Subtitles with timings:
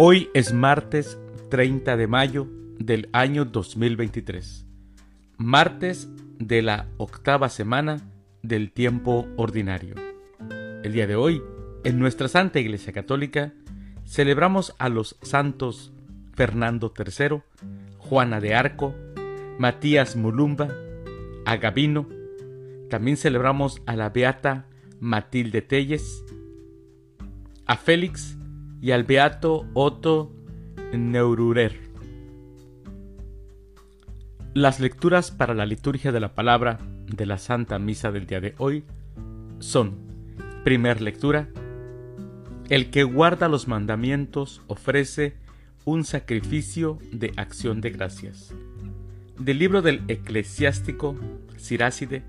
[0.00, 1.18] Hoy es martes
[1.50, 2.46] 30 de mayo
[2.78, 4.64] del año 2023,
[5.38, 6.08] martes
[6.38, 8.08] de la octava semana
[8.44, 9.96] del tiempo ordinario.
[10.84, 11.42] El día de hoy,
[11.82, 13.52] en nuestra Santa Iglesia Católica,
[14.06, 15.92] celebramos a los santos
[16.36, 17.42] Fernando III,
[17.98, 18.94] Juana de Arco,
[19.58, 20.68] Matías Mulumba,
[21.44, 22.08] a Gabino.
[22.88, 24.66] También celebramos a la beata
[25.00, 26.24] Matilde Telles,
[27.66, 28.37] a Félix
[28.80, 30.32] y al beato Otto
[30.92, 31.88] Neururer.
[34.54, 38.54] Las lecturas para la liturgia de la palabra de la Santa Misa del día de
[38.58, 38.84] hoy
[39.58, 39.96] son,
[40.64, 41.48] primer lectura,
[42.68, 45.36] el que guarda los mandamientos ofrece
[45.84, 48.54] un sacrificio de acción de gracias.
[49.38, 51.16] Del libro del eclesiástico
[51.56, 52.24] Siráside,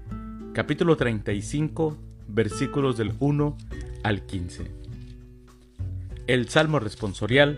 [0.54, 3.58] capítulo 35, versículos del 1
[4.04, 4.79] al 15
[6.30, 7.58] el Salmo responsorial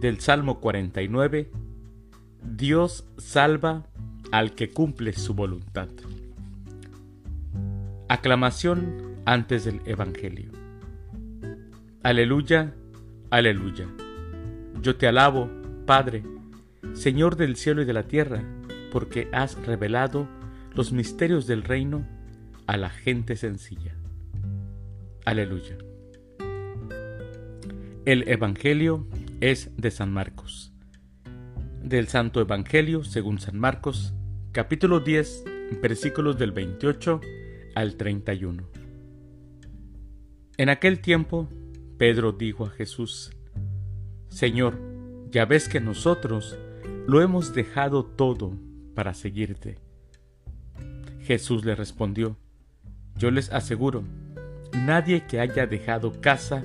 [0.00, 1.50] del Salmo 49,
[2.44, 3.88] Dios salva
[4.30, 5.88] al que cumple su voluntad.
[8.08, 10.52] Aclamación antes del Evangelio.
[12.04, 12.72] Aleluya,
[13.30, 13.88] aleluya.
[14.80, 15.50] Yo te alabo,
[15.84, 16.22] Padre,
[16.92, 18.44] Señor del cielo y de la tierra,
[18.92, 20.28] porque has revelado
[20.72, 22.06] los misterios del reino
[22.68, 23.96] a la gente sencilla.
[25.24, 25.76] Aleluya.
[28.06, 29.06] El Evangelio
[29.40, 30.74] es de San Marcos.
[31.82, 34.12] Del Santo Evangelio según San Marcos,
[34.52, 35.44] capítulo 10,
[35.80, 37.22] versículos del 28
[37.74, 38.68] al 31.
[40.58, 41.48] En aquel tiempo,
[41.96, 43.32] Pedro dijo a Jesús,
[44.28, 44.78] Señor,
[45.30, 46.58] ya ves que nosotros
[47.06, 48.52] lo hemos dejado todo
[48.94, 49.78] para seguirte.
[51.22, 52.36] Jesús le respondió,
[53.16, 54.04] Yo les aseguro,
[54.74, 56.64] nadie que haya dejado casa,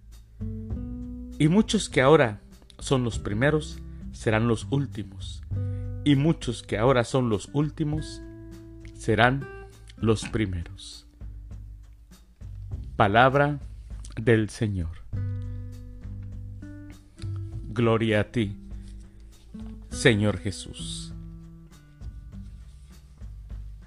[1.41, 2.39] Y muchos que ahora
[2.77, 3.79] son los primeros
[4.11, 5.41] serán los últimos,
[6.03, 8.21] y muchos que ahora son los últimos
[8.93, 9.49] serán
[9.97, 11.07] los primeros.
[12.95, 13.59] Palabra
[14.21, 14.91] del Señor.
[17.69, 18.55] Gloria a ti,
[19.89, 21.11] Señor Jesús.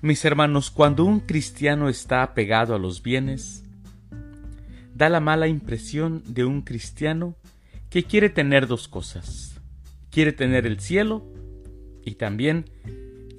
[0.02, 3.62] Mis hermanos, cuando un cristiano está apegado a los bienes,
[4.92, 7.36] da la mala impresión de un cristiano
[7.94, 9.60] que quiere tener dos cosas.
[10.10, 11.24] Quiere tener el cielo
[12.04, 12.68] y también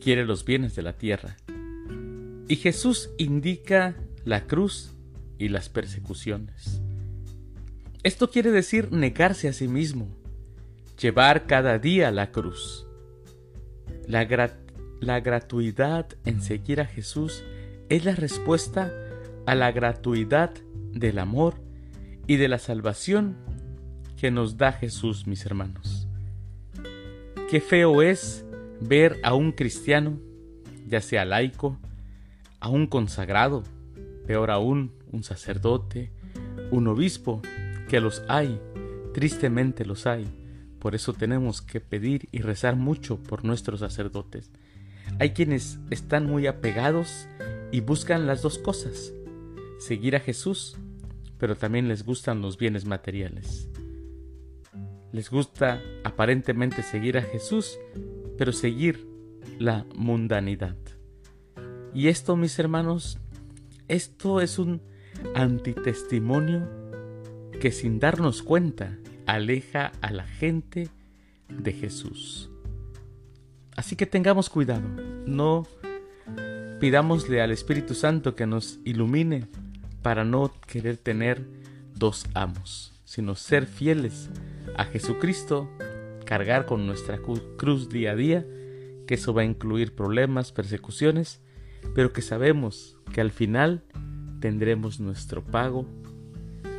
[0.02, 1.36] quiere los bienes de la tierra.
[2.48, 4.94] Y Jesús indica la cruz
[5.38, 6.82] y las persecuciones.
[8.04, 10.08] Esto quiere decir negarse a sí mismo,
[11.02, 12.88] llevar cada día la cruz.
[14.08, 14.26] La,
[15.02, 17.44] la gratuidad en seguir a Jesús
[17.90, 18.94] es la respuesta
[19.46, 20.54] a la gratuidad
[20.94, 21.56] del amor
[22.26, 23.45] y de la salvación
[24.20, 26.08] que nos da Jesús, mis hermanos.
[27.50, 28.46] Qué feo es
[28.80, 30.20] ver a un cristiano,
[30.88, 31.78] ya sea laico,
[32.60, 33.64] a un consagrado,
[34.26, 36.12] peor aún, un sacerdote,
[36.72, 37.42] un obispo,
[37.88, 38.60] que los hay,
[39.14, 40.26] tristemente los hay.
[40.80, 44.52] Por eso tenemos que pedir y rezar mucho por nuestros sacerdotes.
[45.20, 47.28] Hay quienes están muy apegados
[47.72, 49.14] y buscan las dos cosas,
[49.80, 50.78] seguir a Jesús,
[51.38, 53.70] pero también les gustan los bienes materiales.
[55.16, 57.80] Les gusta aparentemente seguir a Jesús,
[58.38, 59.08] pero seguir
[59.58, 60.76] la mundanidad.
[61.94, 63.18] Y esto, mis hermanos,
[63.88, 64.82] esto es un
[65.34, 66.68] antitestimonio
[67.62, 70.90] que sin darnos cuenta aleja a la gente
[71.48, 72.50] de Jesús.
[73.78, 74.90] Así que tengamos cuidado,
[75.26, 75.66] no
[76.82, 79.48] pidámosle al Espíritu Santo que nos ilumine
[80.02, 81.42] para no querer tener
[81.94, 84.30] dos amos, sino ser fieles
[84.78, 85.70] a Jesucristo,
[86.26, 87.20] cargar con nuestra
[87.58, 88.46] cruz día a día,
[89.08, 91.42] que eso va a incluir problemas, persecuciones,
[91.94, 93.84] pero que sabemos que al final
[94.40, 95.86] tendremos nuestro pago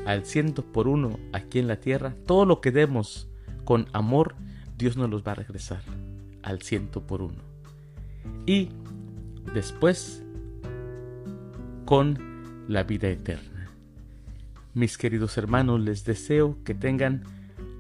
[0.05, 2.15] al ciento por uno aquí en la tierra.
[2.27, 3.29] Todo lo que demos
[3.65, 4.35] con amor,
[4.77, 5.83] Dios nos los va a regresar
[6.43, 7.43] al ciento por uno.
[8.47, 8.71] Y
[9.55, 10.23] después
[11.85, 13.71] con la vida eterna.
[14.75, 17.23] Mis queridos hermanos, les deseo que tengan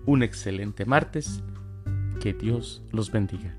[0.06, 1.42] un excelente martes.
[2.20, 3.56] Que Dios los bendiga.